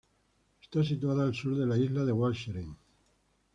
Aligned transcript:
Está 0.63 0.83
situada 0.83 1.25
al 1.25 1.35
sur 1.35 1.55
de 1.55 1.67
la 1.67 1.77
isla 1.77 2.03
de 2.03 2.11
Walcheren. 2.23 2.75